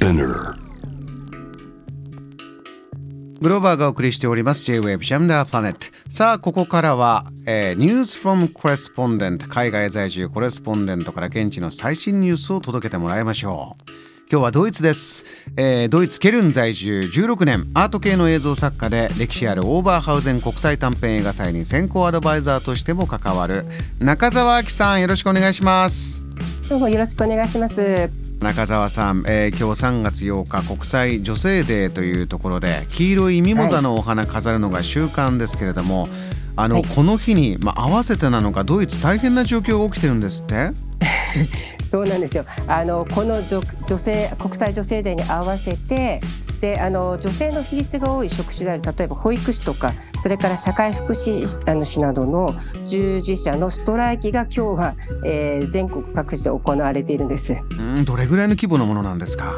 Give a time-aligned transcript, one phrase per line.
[0.00, 0.54] Spinner.
[3.42, 4.64] グローバーがお送りしております。
[4.64, 13.82] J-Wave Jam the Planet さあここからは、えー、News from Correspondent 海外在住コレスポンデントから現地の最新ニュースを届けてもらいましょう。
[14.30, 15.26] 今日はドイツです、
[15.58, 17.00] えー、ドイツケルン在住。
[17.00, 17.70] 16年。
[17.74, 23.66] アート系の映像作家で歴史あるオーバーハウゼン国際短編映画祭に先行アドバイザーとしても関わる
[23.98, 25.02] 中澤明さん。
[25.02, 26.22] よろしくお願いします。
[26.70, 36.10] どうもよろしくお願いします中澤さん、えー、今日3月8日国際女性デーというところで黄色いミモザのお花飾るのが習慣ですけれども、はい、
[36.56, 40.70] あの、はい、この日に、まあ、合わせてなのかドイツ大変な状況が起きてるんですって？
[41.84, 42.44] そうなんですよ。
[42.66, 46.20] あのこの女女性国際女性デーに合わせて
[46.60, 49.92] であの女性の比率が多い職種である例えば保育士とか
[50.22, 52.54] それから社会福祉あの士などの
[52.86, 57.54] 従事者のストライキが今日は、えー、全国各地で行われているんです。
[57.78, 59.54] うんどれぐらいの規模のものなんですか？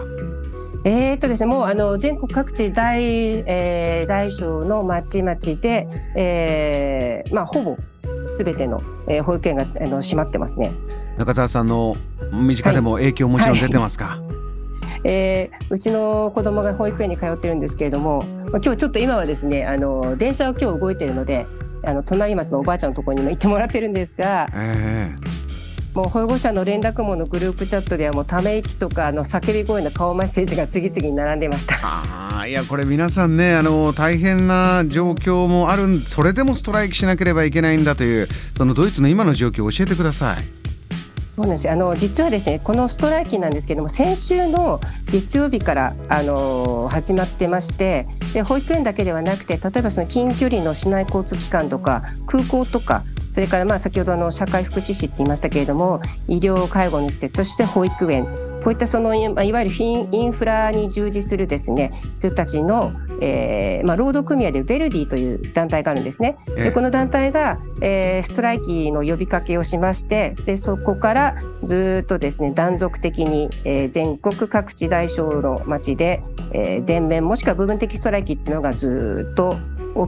[0.84, 7.76] えーとですね、もうあの全国各地大,、えー、大小の町々で、えーまあ、ほぼ
[8.36, 10.72] すべての、えー、保育園があの閉まってますね。
[11.18, 11.96] 中澤さんの
[12.32, 14.31] 身近でも影響もちろん出てますか、はいはい
[15.04, 21.46] えー、うちの子供が保育園に通ってるんですけれども、まあ、今日ちょっと今はですねあの電車は今日動いてるので
[21.84, 31.76] あの隣町のおばあちゃんのところにも行ってもらってるんですが、えー、もう保護者の連絡網のグループチャットではもうため息とかあの叫び声の顔メッセージが次々に並んでました。
[31.82, 40.61] あいやこれ皆さんねあの大変な状況もあるそれでもストライキしなければいけないんだというそのドイツの今の状況を教えてください。
[41.36, 41.46] そう。
[41.46, 44.80] なんですあの実はですねこのストライキなんですけども先週の
[45.10, 58.26] 月曜日からあの始まってましてで保育園だけではなくて例えばその近距離の市内交通機関とか空港とかそれからまあ先ほどの社会福祉士って言いましたけれども医療介護の施設そして保育園
[58.62, 66.36] こういったそのいわゆるインフラに従事するですね人たちの、えーまあ、労働組合でベルディという団体があるんですね。
[66.56, 79.56] でこの団体が、えー、ストライキの呼びかけをしましてでそこからずっとですね断続的に、えー、全国各地大小の町で、えー、全面もしくは部分的ストライキっていうのがずっと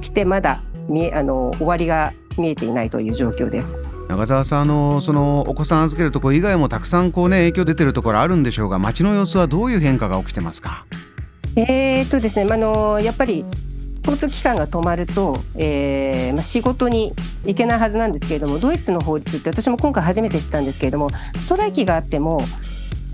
[0.01, 3.79] 起きてまだ見あの終わりが見えていないという状況です。
[4.09, 10.85] 中澤さんあのそのお子さん預けるところ以外もたくさんこうね影響出てるところあるんでしょうが街の様子はどういう変化が起きてますか？
[11.57, 13.45] えー、っとですね、あのやっぱり
[14.07, 22.43] 交通機関が止まると、えーまあ、仕事に行けないはずなんですけれどもドイツの法律って私も今回初めて知ったんですけれどもストライキがあっても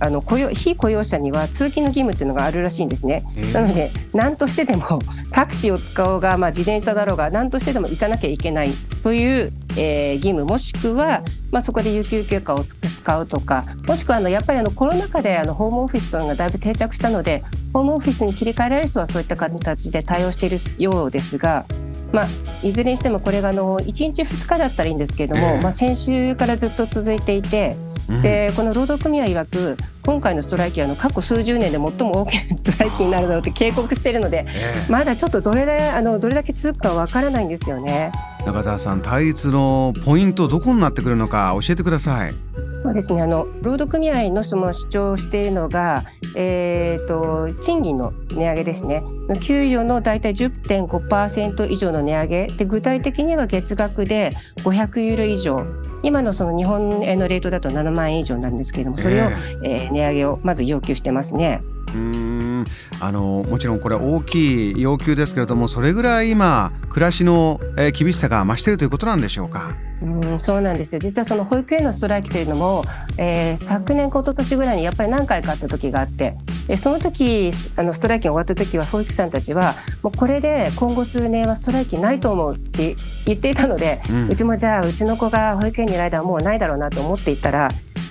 [0.01, 3.23] あの雇用非雇用者には通勤の義務っていうのがあるらしいんですね。
[3.53, 5.01] なので何としてでも
[5.31, 8.71] タクシーを使おうが、まあ、自転車だろうが何としてでも行かなきゃいけない
[9.03, 21.67] という、えー、義務もしくは、まあ、そこで有給休暇を使うとかもしくはあのやっぱりあのコロナ禍であのホームオフィスというのがだいぶ定着したのでホームオフィスに切り替えられる人はそういった形で対応しているようですが。
[22.13, 22.27] まあ、
[22.65, 27.77] いずれにしてもこれがあの1日2日だったらいいんですけれども、まあ、先週からずっと続いていて
[28.23, 34.47] でこの労働組合曰く今回のストライキはあの過去数十年で最も大きなストライキになるだろうって警告しているので、
[34.89, 38.11] まだちょっとどれだあのどれだけ続くかわからないんですよね。
[38.45, 42.35] 中澤さん対立のポイントどこになってくるのか教えてください。
[42.83, 43.23] そうですね。
[43.23, 46.05] あの労働組合の人も主張しているのが、
[46.35, 49.03] えーと、賃金の値上げですね。
[49.41, 52.47] 給与の大体10.5%以上の値上げ。
[52.47, 54.33] で具体的には月額で
[54.65, 55.67] 500ユーロ以上
[56.03, 59.31] 今のその日本円のレートだと7万円以上なんですけれどもそれを、
[59.63, 61.63] えー、値上げをまず要求してますね。
[61.95, 62.65] うん。
[63.01, 69.75] あのもちろんこれ大きい要求ですけれどもそれぐらい今暮らしの、えー、厳しさが増しているということなんでしょうか？
[70.03, 70.99] うんそうなんですよ。
[70.99, 72.85] 実はその保育園のストライキというのも、
[73.19, 76.37] えー、昨年か一昨年ぐらいにやっぱり何回かあった時があって
[76.69, 82.97] でその時あのストライキが終わった時は保育士さんたちはもうこれで今後数年はストライキないと思うって
[83.27, 87.71] 言っていたので、うん、うちもじゃあうちの子が保育園にいる間はもうないだろうなと思っていたら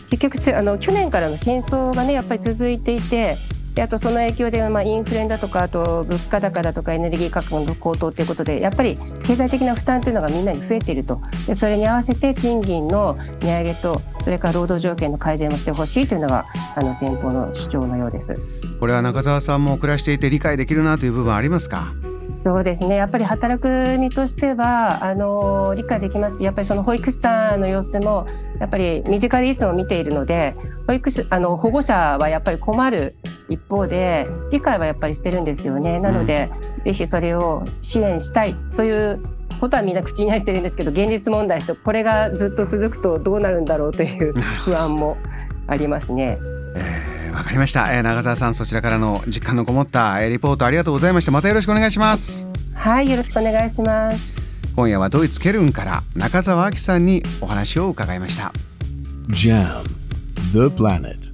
[0.09, 3.35] 結局あの去年からの戦争がねやっぱり続いていて
[3.79, 16.45] であとその影響で、まあ、インフレだとかあと物価高だとかエネルギー価格の高騰ということでやっぱり経済的な負担というのがみんなに増えているとでそれに合わせて賃金の値上げとそれから労働条件の改善をしてほしいというのが
[16.75, 18.37] あの先方の主張のようです。
[18.81, 21.93] これは中澤さんも暮らしていて理解できるなという部分ありますか？
[22.41, 22.95] そうですね。
[22.95, 28.25] やっぱり働く身としてはあの理解できますしやっぱりその保育士さんの様子も
[28.59, 30.55] やっぱり身近でいつも見ているので
[30.87, 33.15] 保育士あの保護者はやっぱり困る
[33.49, 35.99] 一方で理解はやっぱりしてるんですよね。
[35.99, 39.21] なので、うん、ぜひそれを支援したいという
[39.59, 44.33] ことはみんな口にはしてるんですけど現実問題とこれがずっと続くとどうなるんだろうという
[44.63, 45.17] 不安も
[45.67, 46.39] ありますね。
[47.39, 51.31] えーわかりました、えー、長澤さんそちらからの実感のこもった、えー、リポートありがとうございました。
[51.31, 52.45] またよろしくお願いします。
[52.75, 54.33] はいよろしくお願いします。
[54.75, 58.51] 今夜はドイツケルンから中澤明さんにお話を伺いました。
[59.29, 59.83] JAM
[60.51, 61.28] The Planet